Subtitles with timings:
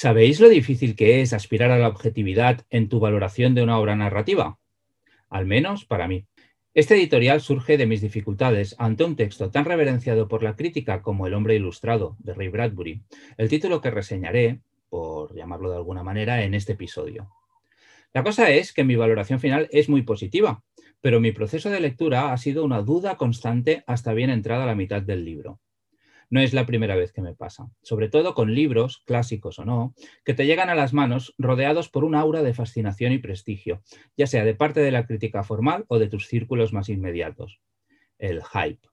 [0.00, 3.96] ¿Sabéis lo difícil que es aspirar a la objetividad en tu valoración de una obra
[3.96, 4.56] narrativa?
[5.28, 6.24] Al menos para mí.
[6.72, 11.26] Este editorial surge de mis dificultades ante un texto tan reverenciado por la crítica como
[11.26, 13.02] El hombre ilustrado, de Ray Bradbury,
[13.38, 17.32] el título que reseñaré, por llamarlo de alguna manera, en este episodio.
[18.14, 20.62] La cosa es que mi valoración final es muy positiva,
[21.00, 25.02] pero mi proceso de lectura ha sido una duda constante hasta bien entrada la mitad
[25.02, 25.58] del libro.
[26.30, 29.94] No es la primera vez que me pasa, sobre todo con libros, clásicos o no,
[30.24, 33.82] que te llegan a las manos rodeados por un aura de fascinación y prestigio,
[34.16, 37.60] ya sea de parte de la crítica formal o de tus círculos más inmediatos.
[38.18, 38.86] El hype,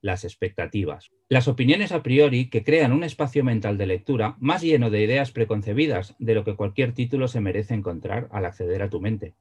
[0.00, 4.90] las expectativas, las opiniones a priori que crean un espacio mental de lectura más lleno
[4.90, 9.00] de ideas preconcebidas de lo que cualquier título se merece encontrar al acceder a tu
[9.00, 9.34] mente.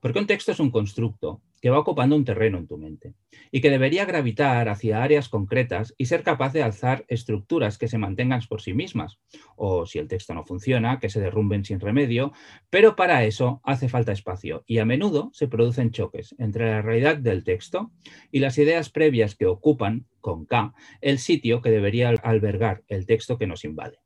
[0.00, 3.14] Porque un texto es un constructo que va ocupando un terreno en tu mente
[3.52, 7.98] y que debería gravitar hacia áreas concretas y ser capaz de alzar estructuras que se
[7.98, 9.18] mantengan por sí mismas,
[9.56, 12.32] o si el texto no funciona, que se derrumben sin remedio,
[12.70, 17.18] pero para eso hace falta espacio y a menudo se producen choques entre la realidad
[17.18, 17.90] del texto
[18.30, 23.38] y las ideas previas que ocupan, con K, el sitio que debería albergar el texto
[23.38, 24.00] que nos invade.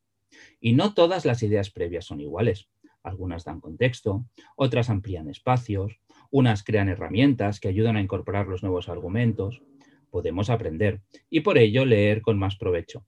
[0.61, 2.69] Y no todas las ideas previas son iguales.
[3.05, 4.25] Algunas dan contexto,
[4.57, 9.63] otras amplían espacios, unas crean herramientas que ayudan a incorporar los nuevos argumentos.
[10.11, 13.07] Podemos aprender y por ello leer con más provecho.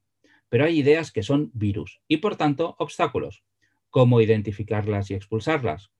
[0.48, 3.42] Pero hay ideas que son virus y por tanto obstáculos.
[3.88, 5.90] ¿Cómo identificarlas y expulsarlas?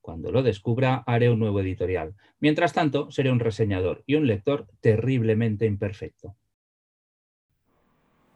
[0.00, 2.14] Cuando lo descubra, haré un nuevo editorial.
[2.40, 6.34] Mientras tanto, seré un reseñador y un lector terriblemente imperfecto.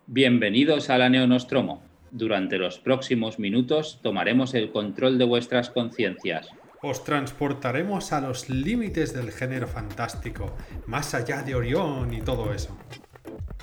[0.07, 1.96] Bienvenidos a la Neonostromo.
[2.17, 6.49] Durante los próximos minutos tomaremos el control de vuestras conciencias.
[6.81, 12.75] Os transportaremos a los límites del género fantástico, más allá de Orión y todo eso.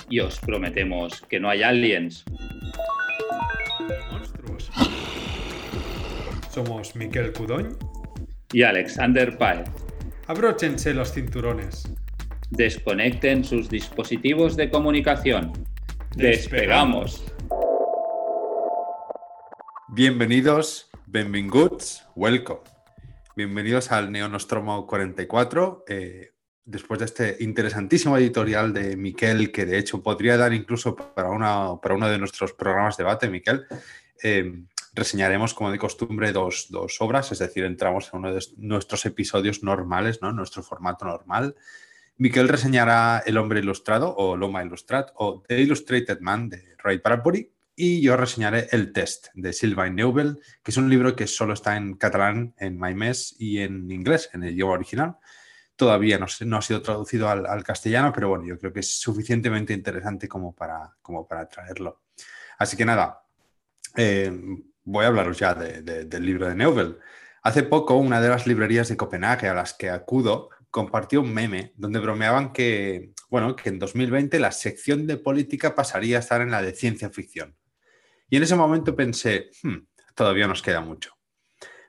[0.08, 2.26] Y os prometemos que no hay aliens.
[4.12, 4.70] monstruos.
[6.52, 7.76] Somos Miquel Cudoñ
[8.52, 9.68] y Alexander Paez.
[10.28, 11.92] Abróchense los cinturones.
[12.52, 15.54] Desconecten sus dispositivos de comunicación.
[16.16, 17.33] Despegamos.
[19.96, 22.62] Bienvenidos, benvinguts, welcome.
[23.36, 25.86] Bienvenidos al Neonostromo 44.
[25.88, 26.32] Eh,
[26.66, 31.80] después de este interesantísimo editorial de Miquel, que de hecho podría dar incluso para, una,
[31.80, 33.68] para uno de nuestros programas de debate, Miquel,
[34.24, 34.64] eh,
[34.96, 40.24] reseñaremos como de costumbre dos, obras, es decir, entramos en uno de nuestros episodios normales,
[40.24, 40.32] ¿no?
[40.32, 41.56] nuestro formato normal.
[42.18, 47.54] Miquel reseñará El hombre ilustrado o Loma Illustrat o The Illustrated Man de Ray Bradbury
[47.76, 51.76] y yo reseñaré El Test de Sylvain Neubel, que es un libro que solo está
[51.76, 55.18] en catalán, en MyMess y en inglés, en el idioma original.
[55.76, 59.74] Todavía no, no ha sido traducido al, castellano, pero bueno, yo creo que es suficientemente
[59.74, 62.02] interesante como para, como para traerlo.
[62.60, 63.24] Así que nada,
[63.96, 64.32] eh,
[64.84, 67.00] voy a hablaros ya del libro de Neubel.
[67.42, 71.74] Hace poco, una de las librerías de Copenhague a las que acudo compartió un meme
[71.76, 76.52] donde bromeaban que, bueno, que en 2020 la sección de política pasaría a estar en
[76.52, 77.56] la de ciencia ficción.
[78.30, 79.86] Y en ese momento pensé, hmm,
[80.16, 81.18] todavía nos queda mucho.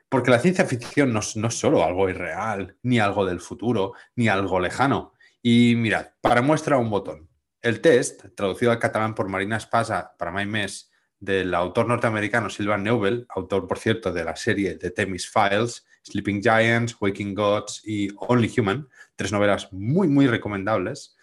[0.09, 4.27] Porque la ciencia ficción no, no, es solo algo irreal, ni algo del futuro, ni
[4.27, 5.13] algo lejano.
[5.41, 7.29] Y mirad, para muestra un botón.
[7.61, 13.25] El test, traducido al catalán por Marina Espasa para mes del autor norteamericano Sylvain Neubel,
[13.29, 18.53] autor, por cierto, de la serie The Temis Files, Sleeping Giants, Waking Gods y Only
[18.57, 21.15] Human, tres novelas muy, muy recomendables,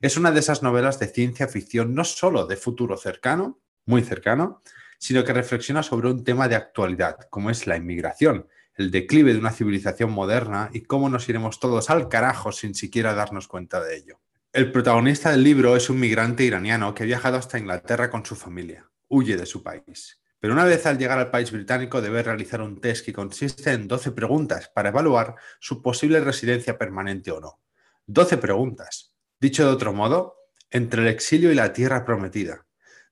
[0.00, 4.62] es una de esas novelas de ciencia ficción no solo de futuro cercano, muy cercano,
[4.98, 9.40] sino que reflexiona sobre un tema de actualidad, como es la inmigración, el declive de
[9.40, 13.96] una civilización moderna y cómo nos iremos todos al carajo sin siquiera darnos cuenta de
[13.96, 14.20] ello.
[14.52, 18.36] El protagonista del libro es un migrante iraniano que ha viajado hasta Inglaterra con su
[18.36, 18.88] familia.
[19.08, 20.20] Huye de su país.
[20.38, 23.88] Pero una vez al llegar al país británico debe realizar un test que consiste en
[23.88, 27.60] 12 preguntas para evaluar su posible residencia permanente o no.
[28.06, 29.14] 12 preguntas.
[29.40, 30.36] Dicho de otro modo,
[30.70, 32.67] entre el exilio y la tierra prometida,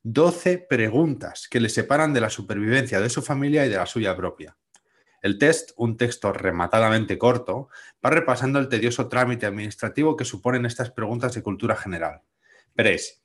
[0.08, 4.14] 12 preguntas que le separan de la supervivencia de su familia y de la suya
[4.14, 4.56] propia.
[5.20, 7.70] El test, un texto rematadamente corto,
[8.04, 12.20] va repasando el tedioso trámite administrativo que suponen estas preguntas de cultura general.
[12.76, 13.24] Veréis,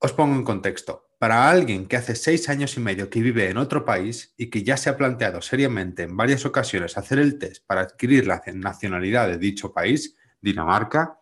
[0.00, 1.10] os pongo en contexto.
[1.20, 4.64] Para alguien que hace seis años y medio que vive en otro país y que
[4.64, 9.28] ya se ha planteado seriamente en varias ocasiones hacer el test para adquirir la nacionalidad
[9.28, 11.20] de dicho país, Dinamarca,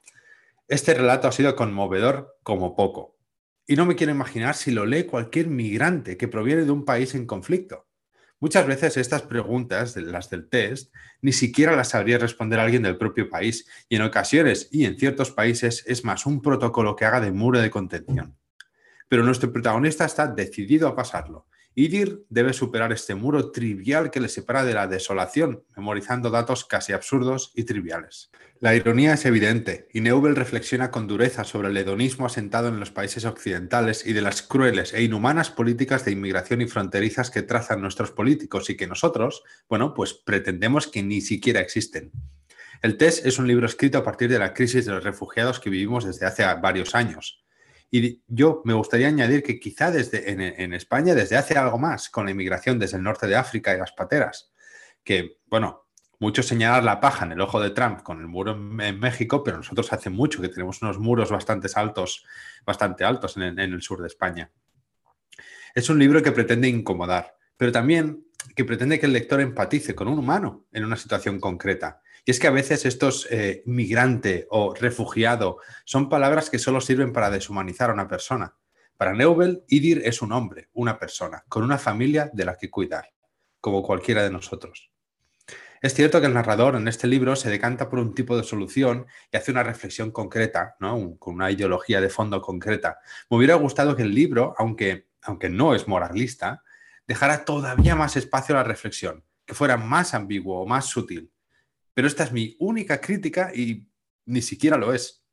[0.67, 3.19] este relato ha sido conmovedor como poco.
[3.67, 7.15] Y no me quiero imaginar si lo lee cualquier migrante que proviene de un país
[7.15, 7.87] en conflicto.
[8.41, 13.31] Muchas veces estas preguntas, las del test, ni siquiera las sabría responder alguien del propio
[13.31, 17.31] país y en ocasiones y en ciertos países es más un protocolo que haga de
[17.31, 18.37] muro de contención.
[19.09, 24.29] Pero nuestro protagonista está decidido a pasarlo Idir debe superar este muro trivial que le
[24.29, 28.31] separa de la desolación, memorizando datos casi absurdos y triviales.
[28.61, 32.91] La ironía es evidente, y Neubel reflexiona con dureza sobre el hedonismo asentado en los
[32.91, 37.81] países occidentales y de las crueles e inhumanas políticas de inmigración y fronterizas que trazan
[37.81, 42.13] nuestros políticos y que nosotros, bueno, pues pretendemos que ni siquiera existen.
[42.83, 45.71] El TES es un libro escrito a partir de la crisis de los refugiados que
[45.71, 47.42] vivimos desde hace varios años
[47.95, 52.25] y yo me gustaría añadir que quizá desde, en, España, desde hace algo más, con
[52.25, 54.51] la inmigración desde el norte de África y las pateras,
[55.05, 55.85] que, bueno,
[56.19, 59.59] muchos señalan la paja en el ojo de Trump con el muro en, México, pero
[59.59, 62.25] nosotros hace mucho que tenemos unos muros bastante altos,
[62.65, 64.51] bastante altos en el sur de España.
[65.75, 68.25] Es un libro que pretende incomodar, pero también
[68.57, 72.39] que pretende que el lector empatice con un humano en una situación concreta y es
[72.39, 77.91] que a veces estos eh, migrante o refugiado son palabras que solo sirven para deshumanizar
[77.91, 78.55] a una persona.
[78.97, 83.13] Para Neubel, Idir es un hombre, una persona, con una familia de la que cuidar,
[83.61, 84.93] como cualquiera de nosotros.
[85.81, 89.07] Es cierto que el narrador en este libro se decanta por un tipo de solución
[89.33, 91.17] y hace una reflexión concreta, ¿no?
[91.19, 93.01] con una ideología de fondo concreta.
[93.29, 96.63] Me hubiera gustado que el libro, aunque, aunque no es moralista,
[97.09, 101.33] dejara todavía más espacio a la reflexión, que fuera más ambiguo o más sutil.
[101.95, 103.89] Pero esta es mi única crítica y
[104.27, 105.25] ni siquiera lo es.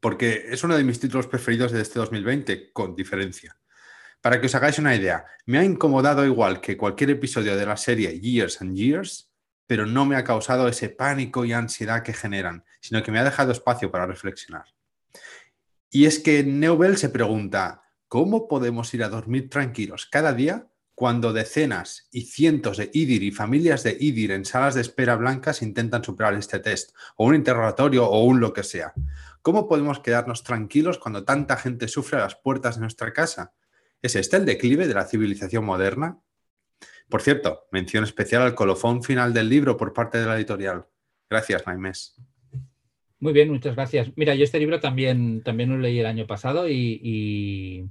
[0.00, 3.56] Porque es uno de mis títulos preferidos de este 2020, con diferencia.
[4.20, 7.76] Para que os hagáis una idea, me ha incomodado igual que cualquier episodio de la
[7.76, 9.30] serie Years and Years,
[9.66, 13.24] pero no me ha causado ese pánico y ansiedad que generan, sino que me ha
[13.24, 14.64] dejado espacio para reflexionar.
[15.90, 20.69] Y es que Neubel se pregunta, ¿cómo podemos ir a dormir tranquilos cada día
[21.00, 25.62] cuando decenas y cientos de IDIR y familias de IDIR en salas de espera blancas
[25.62, 28.92] intentan superar este test, o un interrogatorio o un lo que sea.
[29.40, 33.54] ¿Cómo podemos quedarnos tranquilos cuando tanta gente sufre a las puertas de nuestra casa?
[34.02, 36.20] ¿Es este el declive de la civilización moderna?
[37.08, 40.84] Por cierto, mención especial al colofón final del libro por parte de la editorial.
[41.30, 42.20] Gracias, Naimés.
[43.20, 44.10] Muy bien, muchas gracias.
[44.16, 47.86] Mira, yo este libro también, también lo leí el año pasado y y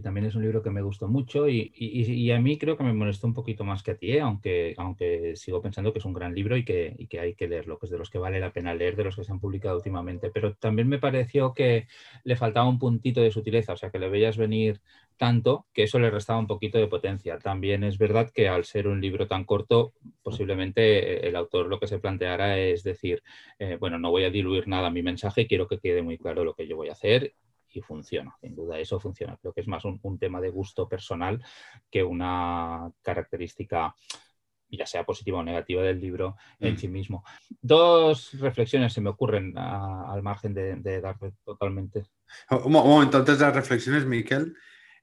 [0.00, 3.26] también es un libro que me gustó mucho y, a mí creo que me molestó
[3.26, 4.20] un poquito más que a ti, ¿eh?
[4.20, 7.78] aunque, aunque sigo pensando que es un gran libro y que, que, hay que leerlo,
[7.78, 9.76] que es de los que vale la pena leer, de los que se han publicado
[9.76, 11.86] últimamente, pero también me pareció que
[12.24, 14.80] le faltaba un puntito de sutileza, o sea, que le veías venir
[15.16, 17.38] tanto que eso le restaba un poquito de potencia.
[17.38, 21.86] También es verdad que al ser un libro tan corto, posiblemente el autor lo que
[21.86, 23.22] se planteara es decir,
[23.58, 26.54] eh, bueno, no voy a diluir nada mi mensaje, quiero que quede muy claro lo
[26.54, 27.34] que yo voy a hacer
[27.76, 29.36] y funciona, sin duda eso funciona.
[29.36, 31.42] Creo que es más un, tema de gusto personal
[31.90, 33.94] que una característica
[34.70, 36.76] ya sea positiva o negativa del libro en mm.
[36.76, 37.24] sí mismo.
[37.60, 42.04] Dos reflexiones se me ocurren al margen de, de darle totalmente.
[42.64, 44.56] Un momento, antes de las reflexiones, Miquel,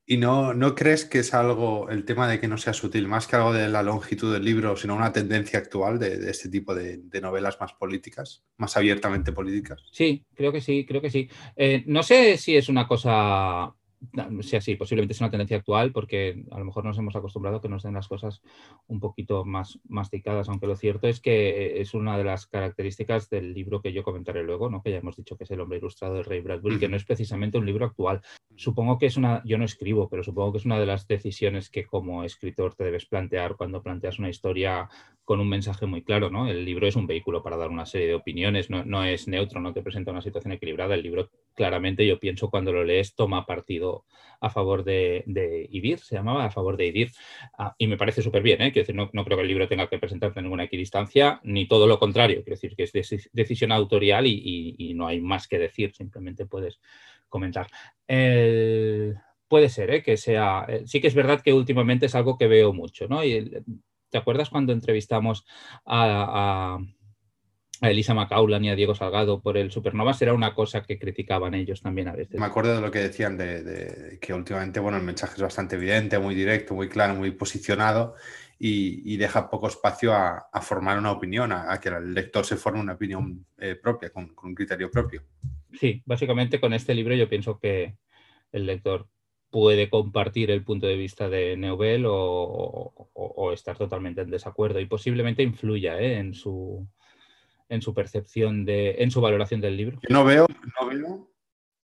[0.05, 3.27] ¿Y no, no crees que es algo, el tema de que no sea sutil, más
[3.27, 6.99] que algo de la longitud del libro, sino una tendencia actual de, este tipo de,
[7.21, 9.83] novelas más políticas, más abiertamente políticas?
[9.91, 11.29] Sí, creo que sí, creo que sí.
[11.55, 13.73] Eh, no sé si es una cosa
[14.41, 17.61] Sí, así, posiblemente es una tendencia actual porque a lo mejor nos hemos acostumbrado a
[17.61, 18.41] que nos den las cosas
[18.87, 23.53] un poquito más masticadas, aunque lo cierto es que es una de las características del
[23.53, 24.81] libro que yo comentaré luego, ¿no?
[24.81, 27.05] que ya hemos dicho que es El hombre ilustrado de Ray Bradbury, que no es
[27.05, 28.21] precisamente un libro actual.
[28.55, 31.69] Supongo que es una, yo no escribo, pero supongo que es una de las decisiones
[31.69, 34.89] que como escritor te debes plantear cuando planteas una historia
[35.23, 36.47] con un mensaje muy claro, ¿no?
[36.47, 39.61] El libro es un vehículo para dar una serie de opiniones, no, no es neutro,
[39.61, 40.95] no te presenta una situación equilibrada.
[40.95, 43.90] El libro claramente yo pienso cuando lo lees toma partido
[44.41, 45.23] a favor de,
[45.69, 47.11] IDIR, se llamaba, a favor de IDIR,
[47.57, 48.71] ah, y me parece súper bien, ¿eh?
[48.71, 52.43] decir, no, creo que el libro tenga que presentarte ninguna equidistancia, ni todo lo contrario,
[52.43, 56.79] quiero decir que es decisión autorial y, no hay más que decir, simplemente puedes
[57.29, 57.67] comentar.
[59.47, 60.03] puede ser, ¿eh?
[60.03, 63.23] que sea, eh, sí que es verdad que últimamente es algo que veo mucho, ¿no?
[63.23, 63.51] Y,
[64.09, 65.45] ¿Te acuerdas cuando entrevistamos
[65.85, 66.79] a
[67.89, 71.81] Elisa Macaulan y a Diego Salgado por el Supernovas era una cosa que criticaban ellos
[71.81, 72.39] también a veces.
[72.39, 76.19] Me acuerdo de lo que decían de, que últimamente bueno, el mensaje es bastante evidente,
[76.19, 78.15] muy directo, muy claro, muy posicionado
[78.63, 82.93] y, deja poco espacio a, formar una opinión, a, que el lector se forme una
[82.93, 85.23] opinión eh, propia, con, un criterio propio.
[85.73, 87.95] Sí, básicamente con este libro yo pienso que
[88.51, 89.07] el lector
[89.49, 95.43] puede compartir el punto de vista de Neubel o, estar totalmente en desacuerdo y posiblemente
[95.43, 96.19] influya ¿eh?
[96.19, 96.87] en su
[97.71, 99.99] en su percepción de, en su valoración del libro.
[100.01, 100.45] Yo no veo,
[100.79, 101.31] no veo,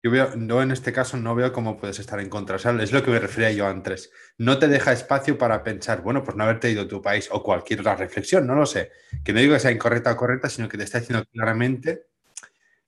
[0.04, 2.58] yo veo, no en este caso no veo cómo puedes estar en contra.
[2.58, 4.12] es lo que me refería yo antes.
[4.38, 7.42] No te deja espacio para pensar, bueno, pues no haberte ido a tu país o
[7.42, 8.92] cualquier otra reflexión, no lo sé.
[9.24, 12.04] Que no digo que sea incorrecta o correcta, sino que te está diciendo claramente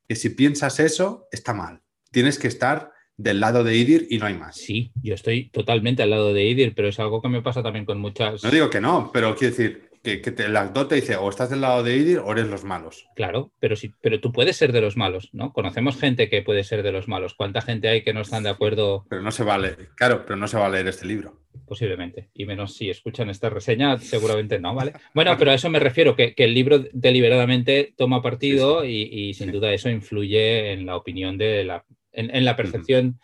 [0.08, 1.82] que si piensas eso, está mal.
[2.12, 4.56] Tienes que estar del lado de Idir y no hay más.
[4.56, 7.86] Sí, yo estoy totalmente al lado de Idir, pero es algo que me pasa también
[7.86, 8.44] con muchas.
[8.44, 11.62] No digo que no, pero quiero decir que, el actor te dice o estás del
[11.62, 13.08] lado de Idir o eres los malos.
[13.16, 15.54] Claro, pero sí, pero tú puedes ser de los malos, ¿no?
[15.54, 17.34] Conocemos gente que puede ser de los malos.
[17.34, 19.06] ¿Cuánta gente hay que no están de acuerdo?
[19.10, 21.42] Pero no se vale, claro, pero no se va a leer este libro.
[21.66, 22.30] Posiblemente.
[22.34, 24.94] Y menos si escuchan esta reseña, seguramente no, ¿vale?
[25.14, 29.74] Bueno, pero a eso me refiero, que, el libro deliberadamente toma partido Y, sin duda
[29.74, 33.20] eso influye en la opinión de la, en, la percepción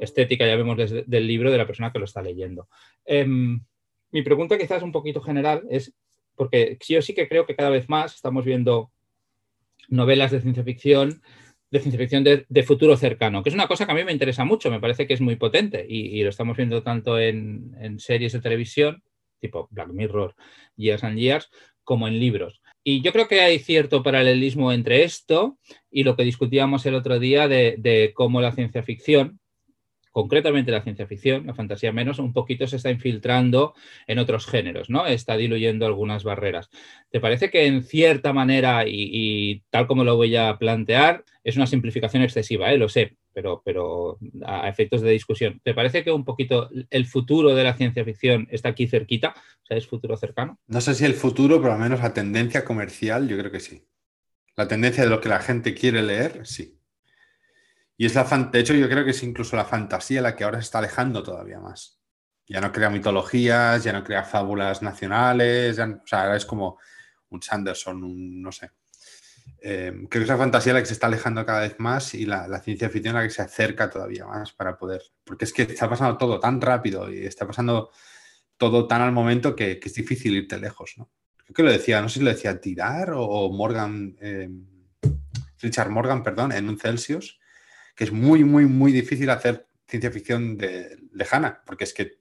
[0.00, 2.68] estética, ya vemos del libro, de la persona que lo está leyendo.
[3.04, 3.60] Em,
[4.10, 5.92] mi pregunta quizás un poquito general es,
[6.34, 8.90] porque yo sí que creo que cada vez más estamos viendo
[9.88, 11.22] novelas de ciencia ficción,
[11.70, 14.44] de ciencia ficción de, futuro cercano, que es una cosa que a mí me interesa
[14.44, 18.40] mucho, me parece que es muy potente y, lo estamos viendo tanto en, series de
[18.40, 19.02] televisión,
[19.40, 20.34] tipo Black Mirror,
[20.76, 21.50] Years and Years,
[21.82, 22.62] como en libros.
[22.82, 25.58] Y yo creo que hay cierto paralelismo entre esto
[25.90, 29.40] y lo que discutíamos el otro día de, cómo la ciencia ficción,
[30.14, 33.74] concretamente la ciencia ficción, la fantasía menos, un poquito se está infiltrando
[34.06, 35.06] en otros géneros, ¿no?
[35.06, 36.70] Está diluyendo algunas barreras.
[37.10, 41.66] ¿Te parece que en cierta manera, y, tal como lo voy a plantear, es una
[41.66, 42.78] simplificación excesiva, ¿eh?
[42.78, 45.60] lo sé, pero, pero a efectos de discusión.
[45.64, 49.34] ¿Te parece que un poquito el futuro de la ciencia ficción está aquí cerquita?
[49.64, 50.60] O sea, ¿es futuro cercano?
[50.68, 53.82] No sé si el futuro, pero al menos la tendencia comercial, yo creo que sí.
[54.54, 56.78] La tendencia de lo que la gente quiere leer, sí.
[57.96, 60.58] Y es la de hecho, yo creo que es incluso la fantasía la que ahora
[60.58, 62.00] se está alejando todavía más.
[62.46, 66.78] Ya no crea mitologías, ya no crea fábulas nacionales, o sea, ahora es como
[67.30, 68.70] un Sanderson, un no sé.
[69.60, 72.26] Eh, creo que es la fantasía la que se está alejando cada vez más y
[72.26, 75.02] la, ciencia ficción la que se acerca todavía más para poder.
[75.22, 77.90] Porque es que está pasando todo tan rápido y está pasando
[78.56, 81.10] todo tan al momento que, es difícil irte lejos, ¿no?
[81.36, 84.48] Creo que lo decía, no sé si lo decía Tirar o Morgan, eh,
[85.60, 87.38] Richard Morgan, perdón, en un Celsius,
[87.94, 92.18] que es muy, muy, muy difícil hacer ciencia ficción de, lejana, porque es que,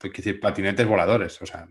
[0.00, 1.68] hay decir, patinetes voladores, o sea,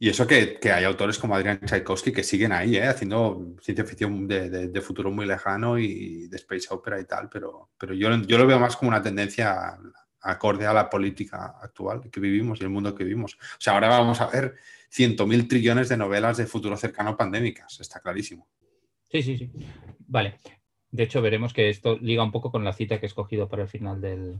[0.00, 2.86] y eso que, hay autores como Adrian Tchaikovsky que siguen ahí, ¿eh?
[2.86, 7.94] haciendo ciencia ficción de, futuro muy lejano y de space opera y tal, pero, pero
[7.94, 9.76] yo, yo lo veo más como una tendencia
[10.20, 13.34] acorde a la política actual que vivimos y el mundo que vivimos.
[13.34, 14.54] O sea, ahora vamos a ver
[14.88, 18.48] ciento mil trillones de novelas de futuro cercano pandémicas, está clarísimo.
[19.10, 19.50] Sí, sí, sí.
[20.06, 20.38] Vale.
[20.90, 23.62] De hecho, veremos que esto liga un poco con la cita que he escogido para
[23.62, 24.38] el final del,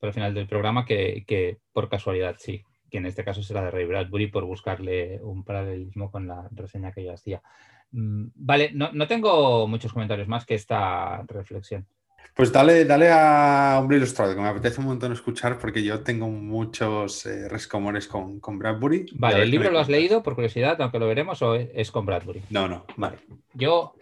[0.00, 2.64] para el final del programa, que, que por casualidad sí
[2.94, 6.92] que en este caso será de Ray Bradbury por buscarle un paralelismo con la reseña
[6.92, 7.42] que yo hacía.
[7.90, 11.88] Mm, vale, no, tengo muchos comentarios más que esta reflexión.
[12.36, 16.28] Pues dale, dale a Hombre Ilustrado, que me apetece un montón escuchar porque yo tengo
[16.28, 19.06] muchos eh, rescomores con, con, Bradbury.
[19.14, 22.42] Vale, ¿el libro lo has leído por curiosidad, aunque lo veremos, o es con Bradbury?
[22.50, 22.84] No, no.
[22.96, 23.18] Vale.
[23.54, 23.96] Yo.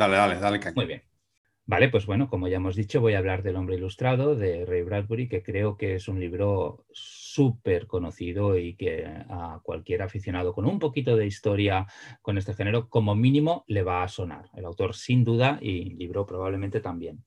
[0.00, 0.60] Dale, dale, dale.
[0.74, 1.02] Muy bien.
[1.66, 4.80] Vale, pues bueno, como ya hemos dicho, voy a hablar del Hombre Ilustrado de Ray
[4.80, 10.64] Bradbury, que creo que es un libro súper conocido y que a cualquier aficionado con
[10.64, 11.86] un poquito de historia
[12.22, 14.46] con este género, como mínimo, le va a sonar.
[14.56, 17.22] El autor sin duda y libro probablemente también.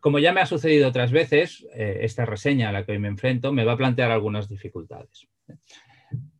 [0.00, 3.08] Como ya me ha sucedido otras veces, eh, esta reseña a la que hoy me
[3.08, 5.28] enfrento me va a plantear algunas dificultades.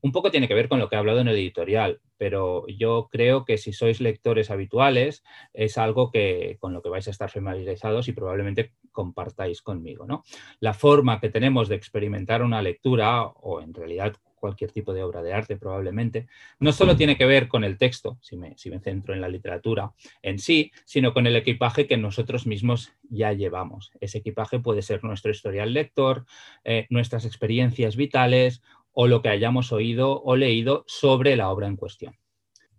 [0.03, 3.09] Un poco tiene que ver con lo que he hablado en el editorial, pero yo
[3.11, 5.23] creo que si sois lectores habituales
[5.53, 10.07] es algo que, con lo que vais a estar familiarizados y probablemente compartáis conmigo.
[10.07, 10.25] ¿no?
[10.59, 15.23] La forma que tenemos de experimentar una lectura, o en realidad cualquier tipo de obra
[15.23, 16.27] de arte probablemente,
[16.59, 20.39] no solo tiene que ver con el texto, si me, centro en la literatura en
[20.39, 23.93] sí, sino con el equipaje que nosotros mismos ya llevamos.
[24.01, 26.25] Ese equipaje puede ser nuestro historial lector,
[26.65, 28.63] eh, nuestras experiencias vitales
[29.03, 32.19] o lo que hayamos oído o leído sobre la obra en cuestión.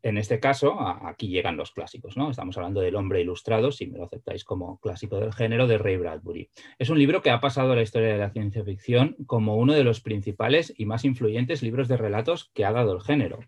[0.04, 2.30] En este caso, aquí llegan los clásicos, ¿no?
[2.30, 5.98] Estamos hablando del hombre ilustrado, si me lo aceptáis como clásico del género, de Ray
[5.98, 6.52] Bradbury.
[6.78, 9.74] Es un libro que ha pasado a la historia de la ciencia ficción como uno
[9.74, 13.40] de los principales y más influyentes libros de relatos que ha dado el género.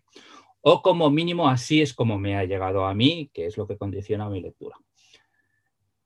[0.60, 3.76] O como mínimo así es como me ha llegado a mí, que es lo que
[3.76, 4.76] condiciona mi lectura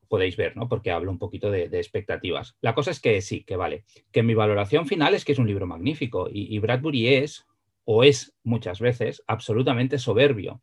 [0.08, 0.68] podéis ver, ¿no?
[0.68, 2.56] Porque hablo un poquito de, expectativas.
[2.60, 3.84] La cosa es que sí, que vale.
[4.10, 7.46] Que mi valoración final es que es un libro magnífico y, Bradbury es,
[7.84, 10.62] o es muchas veces, absolutamente soberbio.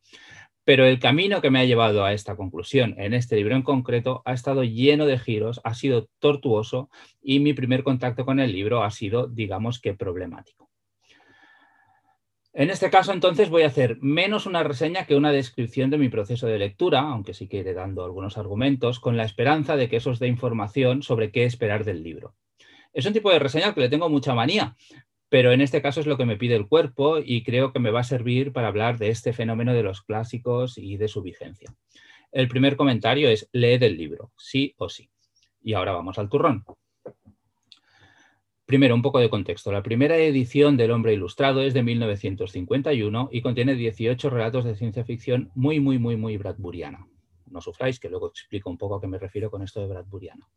[0.64, 4.24] Pero el camino que me ha llevado a esta conclusión en este libro en concreto
[4.26, 6.90] ha estado lleno de giros, ha sido tortuoso
[7.22, 10.70] y mi primer contacto con el libro ha sido, digamos que, problemático.
[12.58, 16.08] En este caso, entonces, voy a hacer menos una reseña que una descripción de mi
[16.08, 19.98] proceso de lectura, aunque sí que iré dando algunos argumentos, con la esperanza de que
[19.98, 22.34] eso os dé información sobre qué esperar del libro.
[22.94, 24.78] Es un tipo de reseña que le tengo mucha manía,
[25.28, 27.92] pero en este caso es lo que me pide el cuerpo y creo que me
[27.92, 31.76] va a servir para hablar de este fenómeno de los clásicos y de su vigencia.
[32.32, 35.10] El primer comentario es, lee del libro, sí o sí.
[35.62, 36.64] Y ahora vamos al turrón.
[38.66, 39.72] Primero, un poco de contexto.
[39.72, 45.06] La primera edición del Hombre Ilustrado es de 1951 y contiene 18 relatos de ciencia
[45.06, 47.08] ficción muy, muy, muy, muy bradburiana.
[47.46, 50.50] No sufráis, que luego explico un poco a qué me refiero con esto de bradburiano.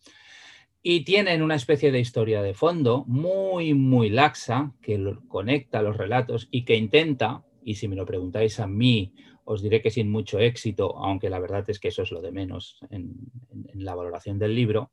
[0.82, 4.98] Y tienen una especie de historia de fondo muy, muy laxa que
[5.28, 9.12] conecta los relatos y que intenta, y si me lo preguntáis a mí,
[9.44, 12.32] os diré que sin mucho éxito, aunque la verdad es que eso es lo de
[12.32, 13.16] menos en,
[13.50, 14.92] en la valoración del libro,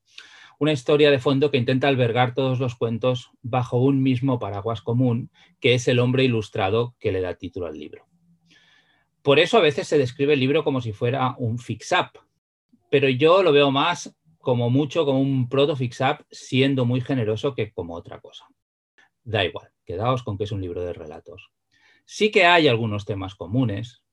[0.60, 5.30] una historia de fondo que intenta albergar todos los cuentos bajo un mismo paraguas común,
[5.60, 8.08] que es el hombre ilustrado que le da título al libro.
[9.22, 12.20] Por eso a veces se describe el libro como si fuera un fix-up,
[12.92, 17.74] pero yo lo veo más como mucho como un proto fix-up, siendo muy generoso que
[17.74, 18.46] como otra cosa.
[19.24, 21.50] Da igual, quedaos con que es un libro de relatos.
[22.06, 24.05] Sí que hay algunos temas comunes,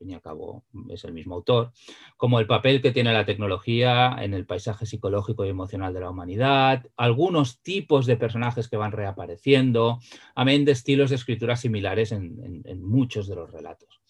[0.00, 1.72] fin y al cabo es el mismo autor,
[2.16, 6.10] como el papel que tiene la tecnología en el paisaje psicológico y emocional de la
[6.10, 10.00] humanidad, algunos tipos de personajes que van reapareciendo,
[10.34, 14.00] amén de estilos de escritura similares en, en muchos de los relatos.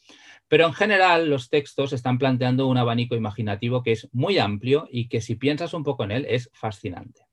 [0.47, 5.09] Pero en general los textos están planteando un abanico imaginativo que es muy amplio y
[5.09, 7.26] que si piensas un poco en él es fascinante.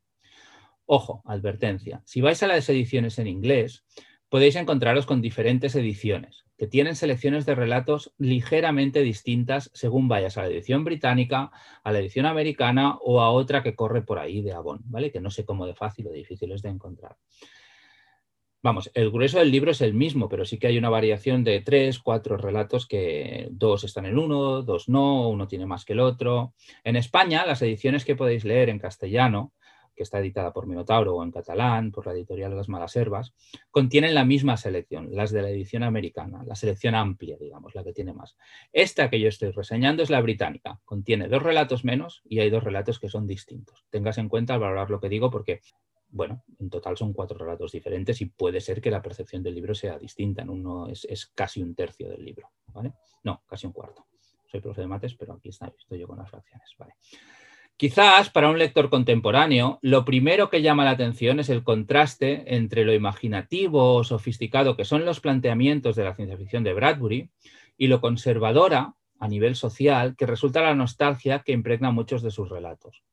[0.88, 3.84] Ojo, advertencia, si vais a las ediciones en inglés,
[4.30, 10.42] podéis encontraros con diferentes ediciones que tienen selecciones de relatos ligeramente distintas según vayas a
[10.42, 11.52] la edición británica,
[11.84, 15.12] a la edición americana o a otra que corre por ahí de Avon, ¿vale?
[15.12, 17.16] Que no sé cómo de fácil o difícil es de encontrar.
[18.64, 21.62] Vamos, el grueso del libro es el mismo, pero sí que hay una variación de
[21.62, 26.00] tres, cuatro relatos que dos están en uno, dos no, uno tiene más que el
[26.00, 26.54] otro.
[26.84, 29.54] En España, las ediciones que podéis leer en castellano,
[29.98, 33.34] que está editada por Minotauro o en catalán, por la editorial Las Malas Herbas,
[33.72, 37.92] contienen la misma selección, las de la edición americana, la selección amplia, digamos, la que
[37.92, 38.38] tiene más.
[38.72, 42.64] Esta que yo estoy reseñando es la británica, contiene dos relatos menos y hay dos
[42.64, 43.86] relatos que son distintos.
[43.90, 45.62] Tengas en cuenta al valorar lo que digo porque
[46.10, 49.76] bueno, en total son cuatro relatos diferentes y puede ser que la percepción del libro
[49.76, 50.42] sea distinta.
[50.42, 52.94] En uno es, casi un tercio del libro, ¿vale?
[53.24, 54.08] No, casi un cuarto.
[54.50, 56.94] Soy profe de mates, pero aquí está, estoy yo con las fracciones, ¿vale?
[57.78, 62.84] Quizás para un lector contemporáneo, lo primero que llama la atención es el contraste entre
[62.84, 67.30] lo imaginativo o sofisticado que son los planteamientos de la ciencia ficción de Bradbury
[67.78, 72.50] y lo conservadora a nivel social que resulta la nostalgia que impregna muchos de sus
[72.50, 73.04] relatos.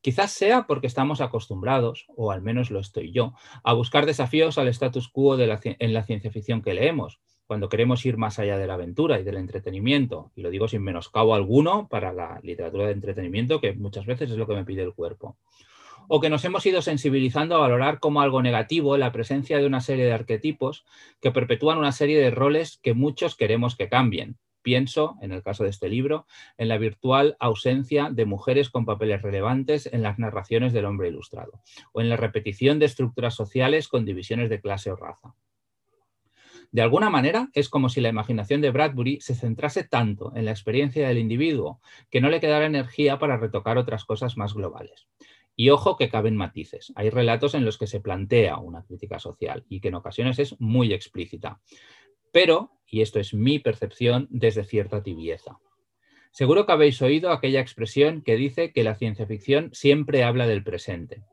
[0.00, 4.68] Quizás sea porque estamos acostumbrados, o al menos lo estoy yo, a buscar desafíos al
[4.68, 8.74] status quo en la ciencia ficción que leemos, cuando queremos ir más allá de la
[8.74, 13.60] aventura y del entretenimiento, y lo digo sin menoscabo alguno para la literatura de entretenimiento,
[13.60, 15.36] que muchas veces es lo que me pide el cuerpo.
[16.06, 19.80] O que nos hemos ido sensibilizando a valorar como algo negativo la presencia de una
[19.80, 20.84] serie de arquetipos
[21.20, 25.64] que perpetúan una serie de roles que muchos queremos que cambien, Pienso, en el caso
[25.64, 30.72] de este libro, en la virtual ausencia de mujeres con papeles relevantes en las narraciones
[30.72, 34.96] del hombre ilustrado, o en la repetición de estructuras sociales con divisiones de clase o
[34.96, 35.34] raza.
[36.72, 40.52] De alguna manera, es como si la imaginación de Bradbury se centrase tanto en la
[40.52, 41.80] experiencia del individuo
[42.10, 45.08] que no le quedara energía para retocar otras cosas más globales.
[45.56, 46.92] Y ojo que caben matices.
[46.94, 50.58] Hay relatos en los que se plantea una crítica social y que en ocasiones es
[50.60, 51.60] muy explícita
[52.32, 55.58] pero, y esto es mi percepción, desde cierta tibieza.
[56.32, 60.62] Seguro que habéis oído aquella expresión que dice que la ciencia ficción siempre habla del
[60.62, 61.24] presente.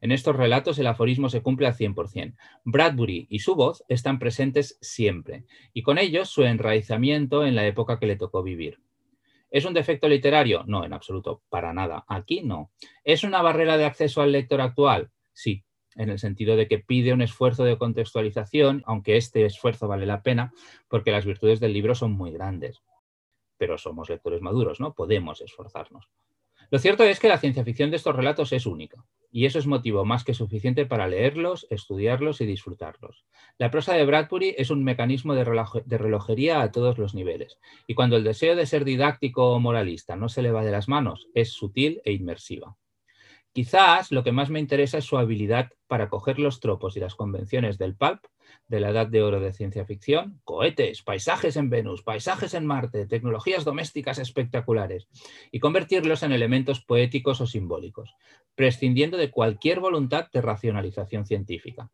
[0.00, 2.36] En estos relatos el aforismo se cumple al 100%.
[2.64, 7.98] Bradbury y su voz están presentes siempre, y con ellos su enraizamiento en la época
[7.98, 8.80] que le tocó vivir.
[9.50, 10.64] ¿Es un defecto literario?
[10.66, 12.04] No, en absoluto, para nada.
[12.08, 12.70] Aquí no.
[13.04, 15.10] ¿Es una barrera de acceso al lector actual?
[15.32, 20.06] Sí, en el sentido de que pide un esfuerzo de contextualización, aunque este esfuerzo vale
[20.06, 20.52] la pena,
[20.88, 22.82] porque las virtudes del libro son muy grandes.
[23.56, 24.94] Pero somos lectores maduros, ¿no?
[24.94, 26.08] Podemos esforzarnos.
[26.70, 29.66] Lo cierto es que la ciencia ficción de estos relatos es única, y eso es
[29.66, 33.24] motivo más que suficiente para leerlos, estudiarlos y disfrutarlos.
[33.58, 38.16] La prosa de Bradbury es un mecanismo de, relojería a todos los niveles, y cuando
[38.16, 41.52] el deseo de ser didáctico o moralista no se le va de las manos, es
[41.52, 42.76] sutil e inmersiva.
[43.52, 47.14] Quizás lo que más me interesa es su habilidad para coger los tropos y las
[47.14, 48.20] convenciones del pulp,
[48.68, 53.06] de la edad de oro de ciencia ficción, cohetes, paisajes en Venus, paisajes en Marte,
[53.06, 55.08] tecnologías domésticas espectaculares,
[55.52, 58.14] y convertirlos en elementos poéticos o simbólicos,
[58.54, 61.90] prescindiendo de cualquier voluntad de racionalización científica.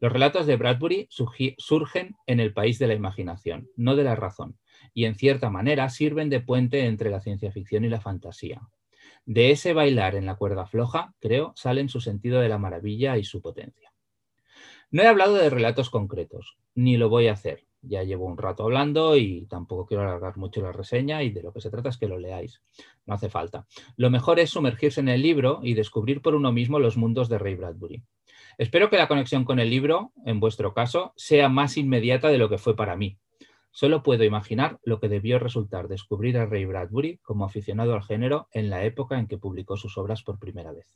[0.00, 4.58] Los relatos de Bradbury surgen en el país de la imaginación, no de la razón,
[4.94, 8.62] y en cierta manera sirven de puente entre la ciencia ficción y la fantasía.
[9.26, 13.24] De ese bailar en la cuerda floja, creo, salen su sentido de la maravilla y
[13.24, 13.89] su potencia.
[14.92, 18.64] No he hablado de relatos concretos, ni lo voy a hacer, Ya llevo un rato
[18.64, 21.96] hablando y tampoco quiero alargar mucho la reseña y de lo que se trata es
[21.96, 22.60] que lo leáis.
[23.06, 23.66] No hace falta.
[23.96, 27.38] Lo mejor es sumergirse en el libro y descubrir por uno mismo los mundos de
[27.38, 28.02] Ray Bradbury.
[28.58, 32.48] Espero que la conexión con el libro, en vuestro caso, sea más inmediata de lo
[32.48, 33.16] que fue para mí.
[33.70, 38.48] Solo puedo imaginar lo que debió resultar descubrir a Ray Bradbury como aficionado al género
[38.50, 40.92] en la época en que publicó sus obras por primera vez.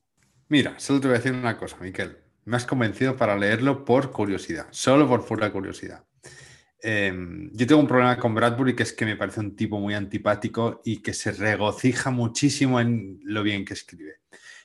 [0.48, 2.18] Mira, solo te voy a decir una cosa, Miquel.
[2.46, 6.04] Me has convencido para leerlo por curiosidad, solo por pura curiosidad.
[6.86, 9.94] Em, yo tengo un problema con Bradbury que es que me parece un tipo muy
[9.94, 14.16] antipático y que se regocija muchísimo en lo bien que escribe.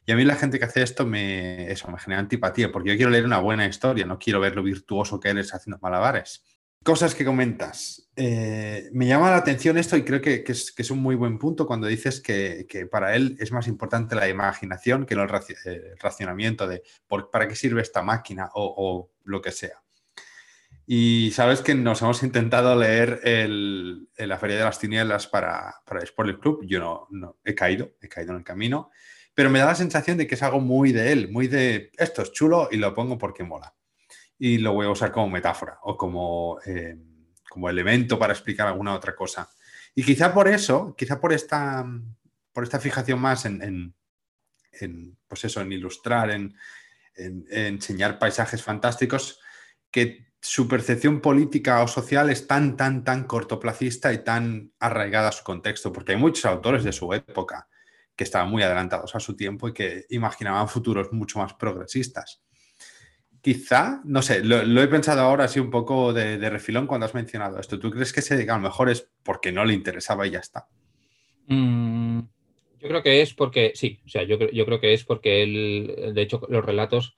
[0.05, 2.95] Y a mí la gente que hace esto me, eso, me genera antipatía, porque yo
[2.97, 6.43] quiero leer una buena historia, no quiero ver lo virtuoso que eres haciendo malabares.
[6.83, 8.09] Cosas que comentas.
[8.15, 11.87] Eh, me llama la atención esto y creo que, es, un muy buen punto cuando
[11.87, 16.83] dices que, para él es más importante la imaginación que el, eh, racionamiento de
[17.31, 19.81] para qué sirve esta máquina o lo que sea.
[20.91, 25.99] Y sabes que nos hemos intentado leer el, La Feria de las Tinieblas para, para
[25.99, 26.65] el Spoiler Club.
[26.65, 28.89] Yo no, he caído, he caído en el camino,
[29.35, 32.23] pero me da la sensación de que es algo muy de él, muy de esto
[32.23, 33.75] es chulo y lo pongo porque mola.
[34.39, 36.97] Y lo voy a usar como metáfora o como, eh,
[37.49, 39.49] como elemento para explicar alguna otra cosa.
[39.93, 41.85] Y quizá por eso, quizá por esta,
[42.53, 43.93] por esta fijación más en,
[44.71, 46.55] en, pues eso, en ilustrar, en,
[47.15, 49.39] en enseñar paisajes fantásticos,
[49.91, 55.33] que su percepción política o social es tan, tan, tan cortoplacista y tan arraigada a
[55.33, 57.67] su contexto, porque hay muchos autores de su época
[58.15, 62.41] que estaban muy adelantados a su tiempo y que imaginaban futuros mucho más progresistas.
[63.41, 67.59] Quizá, no sé, lo, he pensado ahora así un poco de, refilón cuando has mencionado
[67.59, 67.79] esto.
[67.79, 70.67] ¿Tú crees que se, a lo mejor es porque no le interesaba y ya está?
[71.47, 72.19] Mm,
[72.79, 76.11] yo creo que es porque, sí, o sea, yo, yo creo que es porque él,
[76.13, 77.15] de hecho, los relatos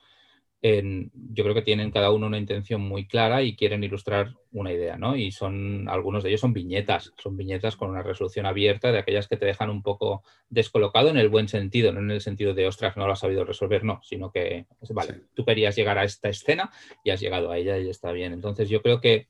[0.64, 4.96] yo creo que tienen cada uno una intención muy clara y quieren ilustrar una idea,
[4.96, 5.16] ¿no?
[5.16, 9.28] Y son, algunos de ellos son viñetas, son viñetas con una resolución abierta de aquellas
[9.28, 12.68] que te dejan un poco descolocado en el buen sentido, no en el sentido de,
[12.68, 16.30] ostras, no lo has sabido resolver, no, sino que, vale, tú querías llegar a esta
[16.30, 16.70] escena
[17.04, 18.32] y has llegado a ella y está bien.
[18.32, 19.28] Entonces yo creo que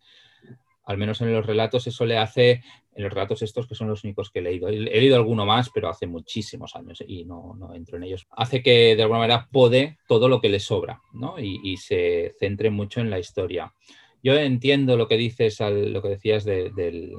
[0.85, 4.03] al menos en los relatos, eso le hace, en los relatos estos que son los
[4.03, 7.97] únicos que he leído, he, leído alguno más, pero hace muchísimos años y no, entro
[7.97, 11.35] en ellos, hace que de alguna manera pode todo lo que le sobra ¿no?
[11.39, 13.73] y, se centre mucho en la historia.
[14.23, 17.15] Yo entiendo lo que dices, lo que decías del,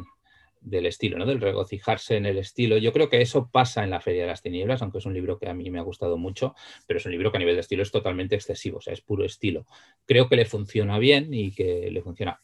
[0.62, 1.26] estilo, ¿no?
[1.26, 2.76] del regocijarse en el estilo.
[2.76, 5.38] Yo creo que eso pasa en la Feria de las Tinieblas, aunque es un libro
[5.38, 6.54] que a mí me ha gustado mucho,
[6.86, 9.00] pero es un libro que a nivel de estilo es totalmente excesivo, o sea, es
[9.00, 9.66] puro estilo.
[10.06, 12.40] Creo que le funciona bien y que le funciona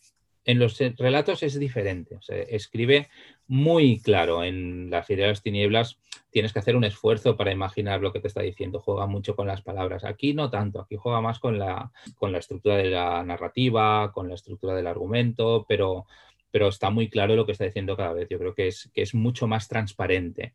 [0.48, 2.18] en los relatos es diferente.
[2.26, 3.08] escribe
[3.48, 4.42] muy claro.
[4.42, 5.98] En la Feria de las Tinieblas
[6.30, 8.80] tienes que hacer un esfuerzo para imaginar lo que te está diciendo.
[8.80, 10.04] Juega mucho con las palabras.
[10.04, 10.80] Aquí no tanto.
[10.80, 14.86] Aquí juega más con la, con la estructura de la narrativa, con la estructura del
[14.86, 16.06] argumento, pero,
[16.50, 18.26] pero está muy claro lo que está diciendo cada vez.
[18.30, 20.54] Yo creo que es, que es mucho más transparente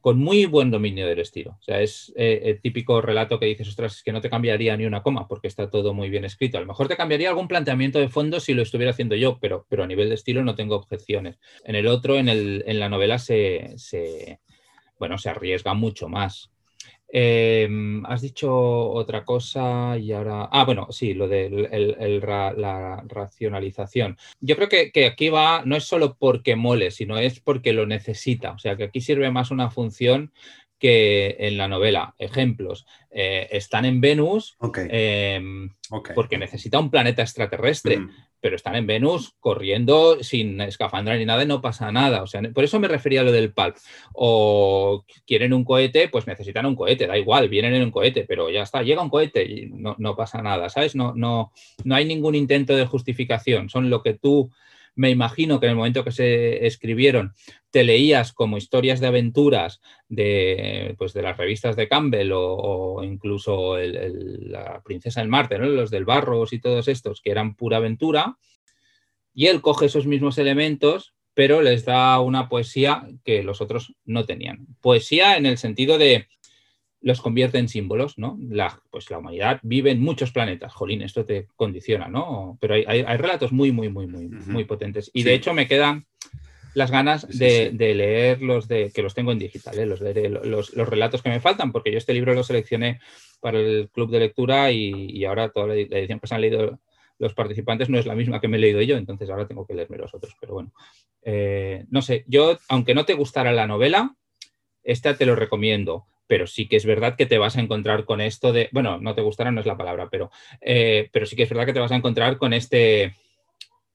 [0.00, 1.56] con muy buen dominio del estilo.
[1.60, 4.76] O sea, es eh, el típico relato que dices, ostras, es que no te cambiaría
[4.76, 6.58] ni una coma porque está todo muy bien escrito.
[6.58, 9.66] A lo mejor te cambiaría algún planteamiento de fondo si lo estuviera haciendo yo, pero,
[9.68, 11.38] pero a nivel de estilo no tengo objeciones.
[11.64, 14.40] En el otro, en, el, en la novela, se, se,
[14.98, 16.49] bueno, se arriesga mucho más.
[17.12, 20.48] Em, has dicho otra cosa y ahora.
[20.52, 21.50] Ah, bueno, sí, lo de
[22.56, 24.16] la racionalización.
[24.40, 27.86] Yo creo que, que, aquí va, no es solo porque mole, sino es porque lo
[27.86, 28.52] necesita.
[28.52, 30.32] O sea, que aquí sirve más una función
[30.80, 32.14] que en la novela.
[32.18, 34.56] Ejemplos, eh, están en Venus
[34.88, 35.70] em,
[36.14, 38.10] porque necesita un planeta extraterrestre, mm.
[38.40, 42.22] Pero están en Venus corriendo sin escafandra ni nada y no pasa nada.
[42.22, 43.76] O sea, por eso me refería a lo del pulp.
[44.12, 48.50] O quieren un cohete, pues necesitan un cohete, da igual, vienen en un cohete, pero
[48.50, 50.94] ya está, llega un cohete y no, no pasa nada, ¿sabes?
[50.94, 51.52] No, no,
[51.84, 54.50] no hay ningún intento de justificación, son lo que tú
[54.94, 57.32] me imagino que en el momento que se escribieron
[57.70, 63.76] te leías como historias de aventuras de, pues de las revistas de Campbell o, incluso
[63.78, 68.36] la Princesa del Marte, los del Barros y todos estos, que eran pura aventura,
[69.32, 74.24] y él coge esos mismos elementos, pero les da una poesía que los otros no
[74.24, 74.66] tenían.
[74.80, 76.26] Poesía en el sentido de
[77.02, 78.38] los convierte en símbolos, ¿no?
[78.40, 82.58] La, pues la humanidad vive en muchos planetas, jolín, esto te condiciona, ¿no?
[82.60, 85.10] Pero hay, relatos muy, muy, muy, muy, muy potentes.
[85.14, 86.06] Y de hecho me quedan
[86.74, 89.86] las ganas de, leer los de, que los tengo en digital, ¿eh?
[89.86, 93.00] los, los, los, relatos que me faltan, porque yo este libro lo seleccioné
[93.40, 96.78] para el club de lectura y, ahora toda la, edición que se han leído
[97.18, 99.74] los participantes no es la misma que me he leído yo, entonces ahora tengo que
[99.74, 100.72] leerme los otros, pero bueno.
[101.22, 104.16] Eh, no sé, yo, aunque no te gustara la novela,
[104.82, 108.20] esta te lo recomiendo pero sí que es verdad que te vas a encontrar con
[108.20, 111.42] esto de, bueno, no te gustará, no es la palabra, pero, eh, pero sí que
[111.42, 113.16] es verdad que te vas a encontrar con este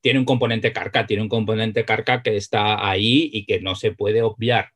[0.02, 3.94] tiene un componente carca, tiene un componente carca que está ahí y que no se
[3.94, 4.74] puede obviar.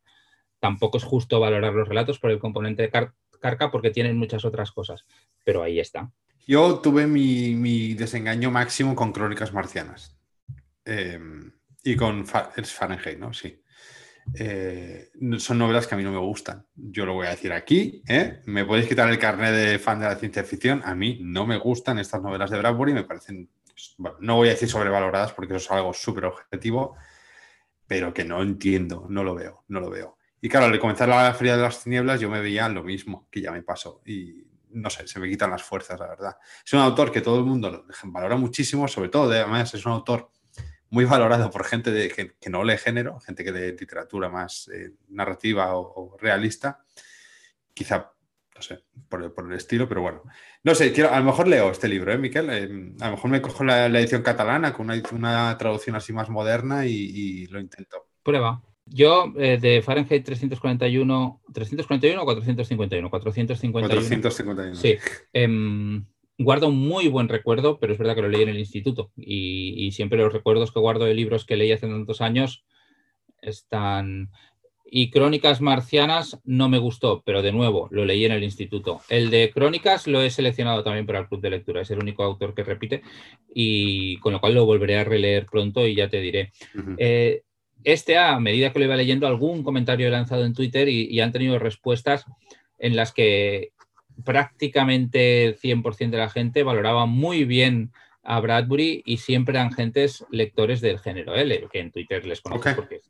[0.61, 5.03] Tampoco es justo valorar los relatos por el componente carca porque tienen muchas otras cosas,
[5.43, 6.09] pero ahí está.
[6.47, 10.17] Yo tuve mi, desengaño máximo con Crónicas Marcianas
[10.85, 11.51] em,
[11.83, 13.33] y con Fahrenheit, ¿no?
[13.33, 13.61] Sí.
[14.33, 16.65] Eh, son novelas que a mí no me gustan.
[16.75, 18.03] Yo lo voy a decir aquí.
[18.07, 18.41] ¿eh?
[18.45, 20.81] Me podéis quitar el carnet de fan de la ciencia ficción.
[20.85, 22.93] A mí no me gustan estas novelas de Bradbury.
[22.93, 23.49] Me parecen,
[24.19, 26.95] no voy a decir sobrevaloradas porque eso es algo súper objetivo,
[27.87, 30.17] pero que no entiendo, no lo veo, no lo veo.
[30.41, 33.41] Y claro, al comenzar la Feria de las Tinieblas yo me veía lo mismo, que
[33.41, 34.01] ya me pasó.
[34.05, 36.37] Y no sé, se me quitan las fuerzas, la verdad.
[36.65, 40.31] Es un autor que todo el mundo valora muchísimo, sobre todo, además, es un autor
[40.89, 44.93] muy valorado por gente de, que, no lee género, gente que lee literatura más eh,
[45.09, 46.83] narrativa o, realista.
[47.73, 48.11] Quizá,
[48.55, 50.23] no sé, por, el estilo, pero bueno.
[50.63, 52.49] No sé, quiero, a lo mejor leo este libro, ¿eh, Miquel?
[52.49, 56.85] Eh, a lo mejor me cojo la, edición catalana con una, traducción así más moderna
[56.85, 58.07] y, lo intento.
[58.23, 58.61] Prueba.
[58.91, 63.89] Yo de Fahrenheit 341, 341 o 451, 451.
[63.89, 64.75] 451.
[64.75, 64.97] Sí.
[66.41, 69.91] Guardo un muy buen recuerdo, pero es verdad que lo leí en el instituto y,
[69.91, 72.63] siempre los recuerdos que guardo de libros que leí hace tantos años
[73.41, 74.31] están...
[74.91, 79.01] Y Crónicas Marcianas no me gustó, pero de nuevo, lo leí en el instituto.
[79.09, 82.23] El de Crónicas lo he seleccionado también para el club de lectura, es el único
[82.23, 83.03] autor que repite
[83.53, 86.53] y con lo cual lo volveré a releer pronto y ya te diré.
[86.97, 87.43] Eh,
[87.83, 91.33] este, a medida que lo iba leyendo, algún comentario he lanzado en Twitter y han
[91.33, 92.25] tenido respuestas
[92.79, 93.73] en las que
[94.23, 97.91] prácticamente el 100% de la gente valoraba muy bien
[98.23, 101.67] a Bradbury y siempre eran gentes lectores del género, ¿eh?
[101.71, 103.01] que en Twitter les conozco porque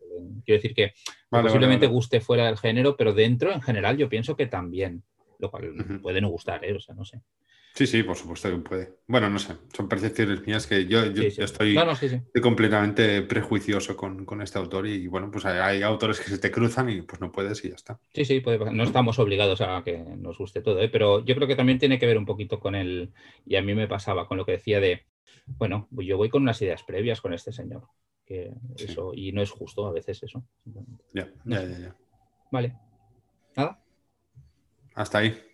[0.46, 0.94] quiero decir que
[1.30, 5.04] posiblemente guste fuera del género, pero dentro en general yo pienso que también,
[5.40, 6.74] lo cual puede no gustar, ¿eh?
[6.74, 7.22] o sea, no sé.
[7.74, 8.94] Sí, sí, por supuesto que puede.
[9.08, 11.78] Bueno, no sé, son percepciones mías que yo, estoy,
[12.42, 17.02] completamente prejuicioso con, este autor y bueno, pues hay, autores que se te cruzan y
[17.02, 18.00] pues no puedes y ya está.
[18.14, 20.90] Sí, sí, puede No estamos obligados a que nos guste todo, ¿eh?
[20.90, 23.14] pero yo creo que también tiene que ver un poquito con el,
[23.46, 25.06] y a mí me pasaba con lo que decía de,
[25.46, 27.84] bueno, yo voy con unas ideas previas con este señor,
[28.26, 30.44] que eso, y no es justo a veces eso.
[31.14, 31.96] Ya, ya, ya, ya.
[32.52, 32.76] Vale.
[33.56, 33.82] ¿Nada?
[34.96, 35.49] Hasta ahí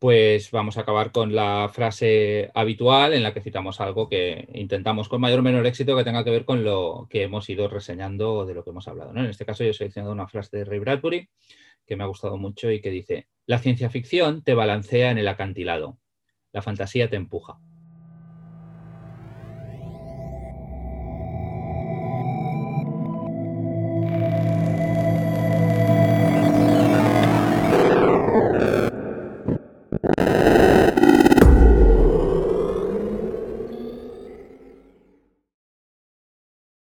[0.00, 5.10] pues vamos a acabar con la frase habitual en la que citamos algo que intentamos
[5.10, 8.46] con mayor o menor éxito que tenga que ver con lo que hemos ido reseñando
[8.46, 9.10] de lo que hemos hablado.
[9.10, 11.28] En este caso yo he seleccionado una frase de Ray Bradbury
[11.86, 15.28] que me ha gustado mucho y que dice, la ciencia ficción te balancea en el
[15.28, 15.98] acantilado,
[16.50, 17.58] la fantasía te empuja.